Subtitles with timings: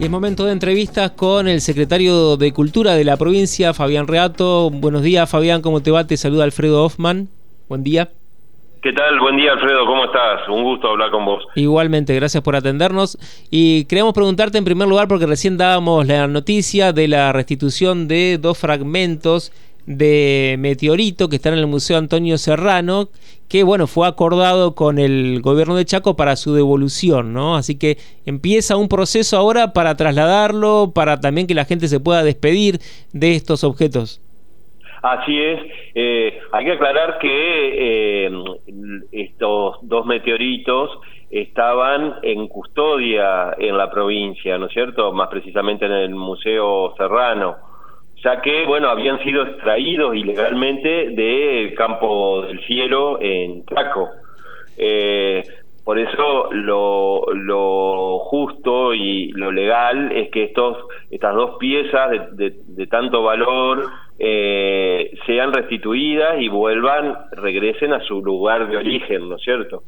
[0.00, 4.70] Y es momento de entrevistas con el secretario de Cultura de la provincia, Fabián Reato.
[4.70, 6.06] Buenos días, Fabián, ¿cómo te va?
[6.06, 7.28] Te saluda Alfredo Hoffman.
[7.68, 8.08] Buen día.
[8.82, 9.20] ¿Qué tal?
[9.20, 9.84] Buen día, Alfredo.
[9.84, 10.48] ¿Cómo estás?
[10.48, 11.44] Un gusto hablar con vos.
[11.54, 13.18] Igualmente, gracias por atendernos.
[13.50, 18.38] Y queríamos preguntarte en primer lugar, porque recién dábamos la noticia de la restitución de
[18.40, 19.52] dos fragmentos
[19.84, 23.10] de meteorito que están en el Museo Antonio Serrano,
[23.50, 27.56] que bueno, fue acordado con el gobierno de Chaco para su devolución, ¿no?
[27.56, 32.22] Así que empieza un proceso ahora para trasladarlo, para también que la gente se pueda
[32.22, 32.78] despedir
[33.12, 34.22] de estos objetos.
[35.02, 35.60] Así es,
[35.96, 38.30] eh, hay que aclarar que eh,
[39.10, 40.90] estos dos meteoritos
[41.28, 45.12] estaban en custodia en la provincia, ¿no es cierto?
[45.12, 47.69] Más precisamente en el Museo Serrano
[48.22, 54.08] ya que, bueno, habían sido extraídos ilegalmente del campo del cielo en Chaco.
[54.76, 55.42] Eh,
[55.84, 60.76] por eso lo, lo, justo y lo legal es que estos,
[61.10, 63.86] estas dos piezas de, tanto valor
[64.18, 69.82] eh, sean restituidas y vuelvan, regresen a su lugar de origen, ¿no es cierto?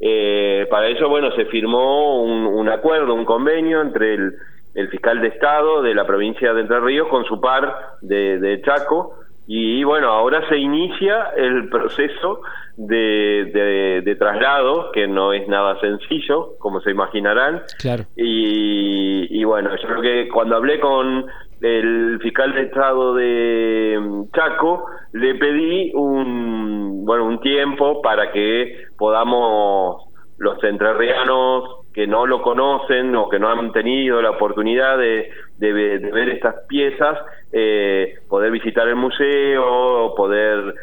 [0.00, 4.32] Eh, para eso, bueno, se firmó un, un acuerdo, un convenio entre el
[4.74, 9.14] el fiscal de Estado de la provincia de Entre Ríos con su par de, Chaco.
[9.46, 12.42] Y bueno, ahora se inicia el proceso
[12.76, 17.62] de, de, traslado, que no es nada sencillo, como se imaginarán.
[17.78, 18.04] Claro.
[18.14, 21.24] Y, y bueno, yo creo que cuando hablé con
[21.60, 28.84] el fiscal de Estado de mm, Chaco, le pedí un, bueno, un tiempo para que
[28.96, 30.04] podamos
[30.38, 35.72] los entrerrianos que no lo conocen o que no han tenido la oportunidad de, de,
[35.98, 37.18] ver estas piezas,
[37.50, 40.76] eh, poder visitar el museo, poder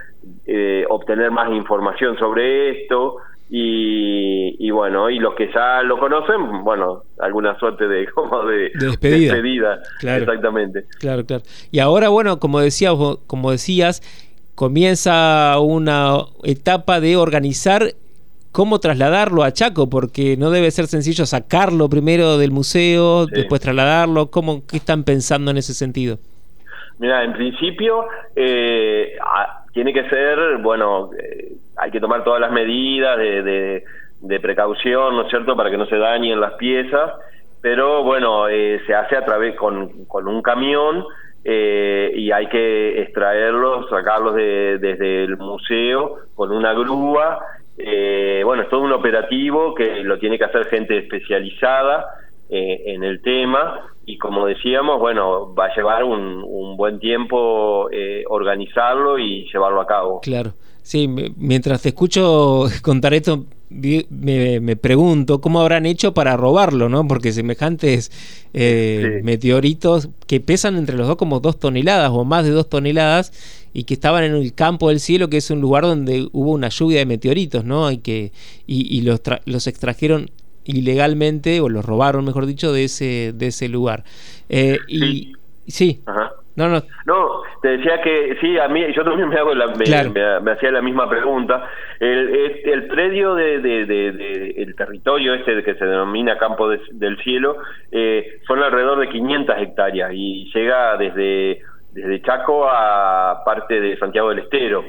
[0.45, 3.15] eh, obtener más información sobre esto.
[3.49, 9.79] Y, bueno, y los que ya lo conocen, bueno, alguna suerte de como de, despedida.
[10.01, 10.23] Claro.
[10.25, 10.83] Exactamente.
[10.99, 11.43] Claro, claro.
[11.71, 12.93] Y ahora, bueno, como decías,
[13.25, 14.01] como decías,
[14.53, 17.93] comienza una etapa de organizar
[18.55, 24.31] cómo trasladarlo a Chaco, porque no debe ser sencillo sacarlo primero del museo, después trasladarlo.
[24.31, 26.19] ¿Cómo, ¿Qué están pensando en ese sentido?
[26.97, 29.17] Mira, en principio eh,
[29.73, 33.83] tiene que ser, bueno, eh, hay que tomar todas las medidas de,
[34.21, 37.11] de, precaución, ¿no es cierto?, para que no se dañen las piezas,
[37.61, 41.03] pero bueno, eh, se hace a través con, con un camión
[41.43, 47.39] y hay que extraerlos, sacarlos de, desde el museo con una grúa
[47.77, 52.05] eh, bueno, es todo un operativo que lo tiene que hacer gente especializada
[52.49, 58.23] eh, en el tema y como decíamos, bueno, va a llevar un, buen tiempo eh,
[58.27, 60.19] organizarlo y llevarlo a cabo.
[60.21, 67.07] Claro, sí, mientras te escucho contar esto, me, pregunto cómo habrán hecho para robarlo, ¿no?
[67.07, 68.11] Porque semejantes
[68.53, 73.31] meteoritos que pesan entre los dos como dos toneladas o más de dos toneladas
[73.73, 76.69] y que estaban en el campo del cielo, que es un lugar donde hubo una
[76.69, 77.91] lluvia de meteoritos, ¿no?
[77.91, 78.31] Y que
[78.65, 80.31] y, los, los extrajeron
[80.63, 84.05] ilegalmente o los robaron, mejor dicho, de ese de ese lugar.
[84.47, 85.33] Eh, y
[85.67, 86.01] sí.
[86.55, 86.83] No, no.
[87.05, 89.65] No, te decía que sí, a mí, yo también me hago la,
[90.39, 91.67] me, hacía la misma pregunta.
[91.99, 97.57] El, el, predio de, de, el territorio este que se denomina Campo del Cielo
[97.91, 104.29] eh, son alrededor de 500 hectáreas y llega desde desde Chaco a parte de Santiago
[104.29, 104.83] del Estero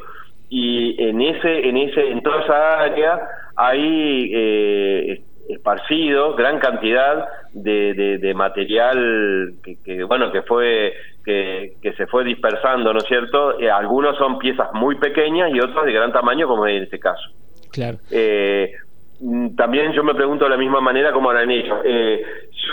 [0.51, 3.21] y en ese en ese en toda esa área
[3.57, 9.53] hay eh, esparcido gran cantidad de, de, material
[9.85, 10.93] que, bueno que fue
[11.25, 15.61] que, que, se fue dispersando no es cierto eh, algunos son piezas muy pequeñas y
[15.61, 17.31] otros de gran tamaño como en este caso.
[17.73, 17.99] Claro.
[18.11, 18.73] Eh,
[19.21, 21.79] mm, también yo me pregunto de la misma manera cómo harán ellos.
[21.85, 22.23] Eh,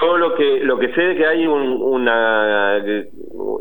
[0.01, 2.77] yo lo que lo que sé es que hay un, una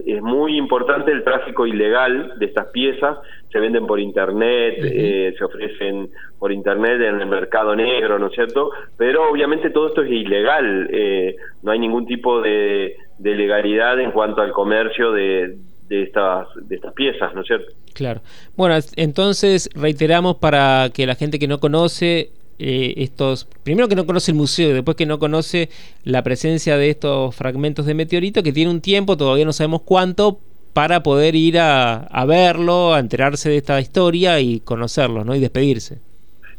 [0.07, 3.19] es muy importante el tráfico ilegal de estas piezas,
[3.51, 8.35] se venden por internet, eh, se ofrecen por internet en el mercado negro, ¿no es
[8.35, 8.71] cierto?
[8.97, 14.11] Pero obviamente todo esto es ilegal, eh, no hay ningún tipo de, de legalidad en
[14.11, 15.57] cuanto al comercio de,
[15.89, 17.73] de estas, de estas piezas, ¿no es cierto?
[17.95, 18.21] Claro.
[18.57, 22.31] Bueno, entonces reiteramos para que la gente que no conoce
[22.65, 25.69] eh, estos, primero que no conoce el museo después que no conoce
[26.05, 30.39] la presencia de estos fragmentos de meteorito, que tiene un tiempo, todavía no sabemos cuánto,
[30.73, 35.35] para poder ir a, verlo, a enterarse de esta historia y conocerlo, ¿no?
[35.35, 35.99] Y despedirse.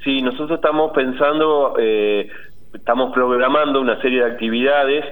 [0.03, 2.29] Sí, nosotros estamos pensando, eh,
[2.73, 5.05] estamos programando una serie de actividades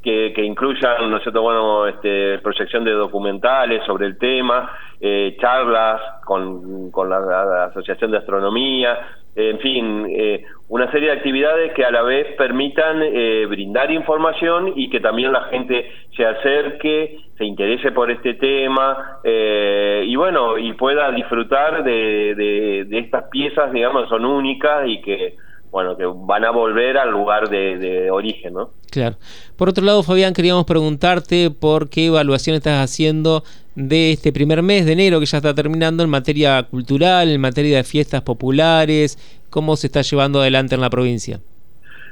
[0.00, 6.90] que, incluyan, ¿no es bueno, este, proyección de documentales sobre el tema, eh, charlas con,
[6.90, 8.96] con la, Asociación de Astronomía,
[9.36, 14.72] en fin, eh, una serie de actividades que a la vez permitan eh, brindar información
[14.76, 20.58] y que también la gente se acerque, se interese por este tema eh, y bueno,
[20.58, 25.34] y pueda disfrutar de, estas piezas, digamos, son únicas y que
[25.70, 28.70] bueno, que van a volver al lugar de, de, origen, ¿no?
[28.90, 29.16] Claro.
[29.56, 33.44] Por otro lado, Fabián, queríamos preguntarte por qué evaluación estás haciendo
[33.74, 37.76] de este primer mes de enero que ya está terminando en materia cultural, en materia
[37.76, 39.16] de fiestas populares,
[39.48, 41.40] cómo se está llevando adelante en la provincia.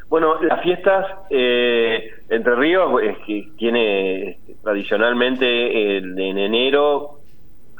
[0.08, 7.18] Bueno, las fiestas eh, Entre Ríos es que tiene tradicionalmente en enero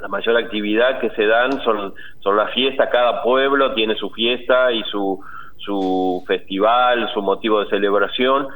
[0.00, 4.72] la mayor actividad que se dan son, son las fiestas, cada pueblo tiene su fiesta
[4.72, 5.20] y su,
[5.58, 8.48] su festival, su motivo de celebración,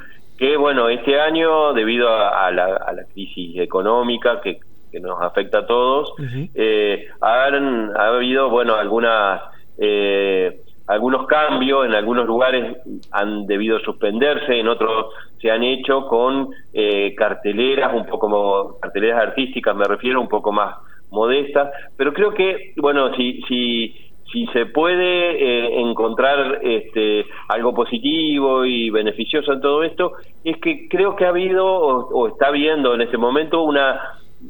[0.42, 4.58] que bueno, este año debido a, la, a la crisis económica que
[4.90, 6.12] que nos afecta a todos,
[6.54, 9.40] eh, han, ha habido, bueno, algunas,
[9.78, 12.76] eh, algunos cambios, en algunos lugares
[13.10, 15.06] han debido suspenderse, en otros
[15.40, 20.52] se han hecho con eh, carteleras, un poco como carteleras artísticas, me refiero, un poco
[20.52, 20.76] más
[21.10, 23.94] modestas, pero creo que, bueno, si, si,
[24.32, 30.12] si se puede encontrar este, algo positivo y beneficioso en todo esto,
[30.42, 34.00] es que creo que ha habido o está habiendo en este momento una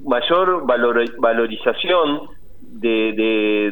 [0.05, 2.29] mayor valorización
[2.61, 3.13] de,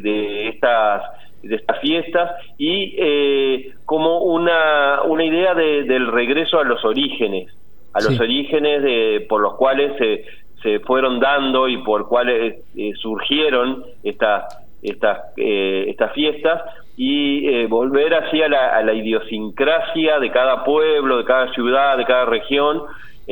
[0.03, 1.03] de, estas
[1.43, 7.53] de estas fiestas y eh, como una, una idea del regreso a los orígenes,
[7.95, 10.25] a los orígenes de, por los cuales se,
[10.63, 14.45] se fueron dando y por cuales eh, surgieron estas
[14.83, 16.63] estas eh, estas fiestas
[16.97, 22.05] y volver así a la, a la idiosincrasia de cada pueblo, de cada ciudad, de
[22.05, 22.83] cada región,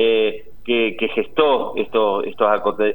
[0.01, 2.23] eh, que, gestó estos,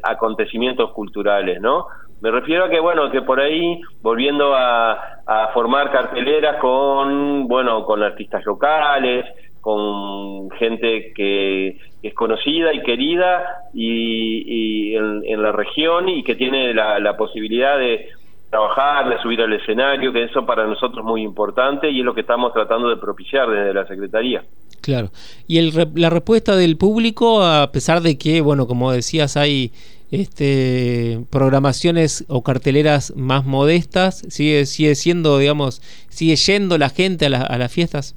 [0.02, 1.86] acontecimientos culturales, ¿no?
[2.22, 5.10] Me refiero a que, bueno, que por ahí, volviendo a,
[5.52, 9.26] formar carteleras con, bueno, con artistas locales,
[9.60, 16.98] con gente que es conocida y querida y, en, la región y que tiene la,
[17.00, 18.08] la posibilidad de
[18.54, 22.14] trabajar, de subir al escenario, que eso para nosotros es muy importante y es lo
[22.14, 24.44] que estamos tratando de propiciar desde la Secretaría.
[24.80, 25.10] Claro.
[25.48, 29.72] Y el, la respuesta del público, a pesar de que, bueno, como decías, hay
[30.12, 37.42] este, programaciones o carteleras más modestas, sigue, sigue siendo, digamos, sigue yendo la gente a,
[37.42, 38.14] a las fiestas.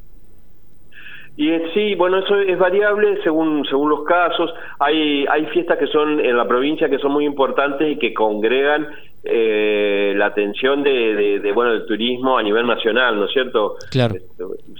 [1.38, 4.51] Y sí, bueno, eso es variable según según los casos.
[4.80, 8.88] Hay hay fiestas que son en la provincia que son muy importantes y que congregan
[9.24, 13.75] eh, la atención de, de, bueno del turismo a nivel nacional, ¿no es cierto?
[13.92, 14.16] Claro.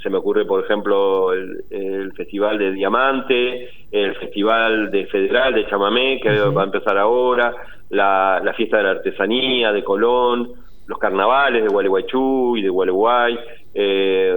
[0.01, 6.19] Se me ocurre, por ejemplo, el, Festival de Diamante, el Festival de Federal de Chamamé,
[6.21, 7.54] que va a empezar ahora,
[7.89, 10.54] la, la fiesta de la artesanía de Colón,
[10.88, 13.38] los carnavales de Gualeguaychú y de Gualeguay,
[13.79, 14.35] eh,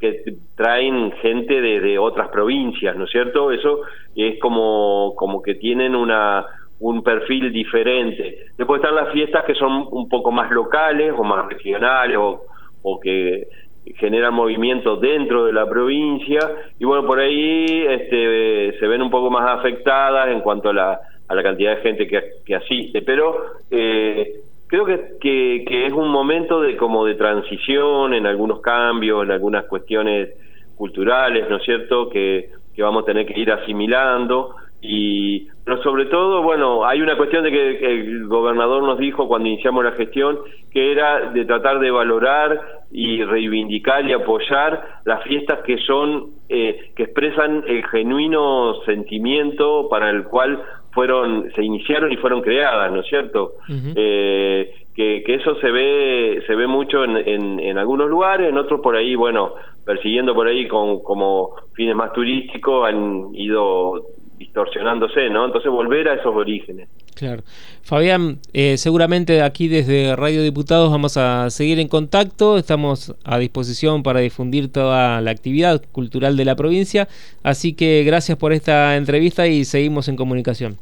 [0.00, 0.24] que
[0.56, 3.52] traen gente de, de, otras provincias, ¿no es cierto?
[3.52, 3.80] Eso
[4.16, 6.46] es como, como que tienen una
[6.78, 8.46] un perfil diferente.
[8.56, 12.46] Después están las fiestas que son un poco más locales o más regionales o,
[12.82, 13.48] o que
[13.96, 16.40] generan movimiento dentro de la provincia
[16.78, 21.00] y bueno, por ahí este, se ven un poco más afectadas en cuanto a la,
[21.28, 24.40] a la cantidad de gente que, que asiste, pero eh,
[24.70, 29.32] creo que, que, que, es un momento de como de transición en algunos cambios, en
[29.32, 30.30] algunas cuestiones
[30.76, 36.06] culturales, ¿no es cierto?, que, que vamos a tener que ir asimilando y pero sobre
[36.06, 40.38] todo, bueno, hay una cuestión de que el gobernador nos dijo cuando iniciamos la gestión
[40.72, 42.60] que era de tratar de valorar
[42.90, 50.10] y reivindicar y apoyar las fiestas que son eh, que expresan el genuino sentimiento para
[50.10, 50.60] el cual
[50.92, 53.54] fueron se iniciaron y fueron creadas, ¿no es cierto?
[53.94, 58.58] eh, que, que, eso se ve se ve mucho en, en, en, algunos lugares, en
[58.58, 59.54] otros por ahí, bueno,
[59.84, 64.02] persiguiendo por ahí con como fines más turísticos han ido
[64.36, 65.44] distorsionándose, ¿no?
[65.44, 66.88] Entonces volver a esos orígenes.
[67.14, 67.42] Claro.
[67.82, 74.02] Fabián, eh, seguramente aquí desde Radio Diputados vamos a seguir en contacto, estamos a disposición
[74.02, 77.08] para difundir toda la actividad cultural de la provincia,
[77.42, 80.78] así que gracias por esta entrevista y seguimos en comunicación.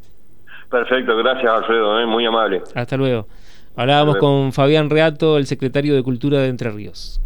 [0.70, 2.06] Perfecto, gracias Alfredo, ¿eh?
[2.06, 2.62] muy amable.
[2.75, 3.26] Hasta luego.
[3.75, 7.20] Hablábamos con Fabián Reato, el secretario de Cultura de Entre Ríos.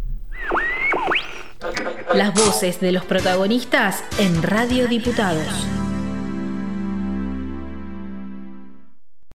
[2.13, 5.67] Las voces de los protagonistas en Radio Diputados.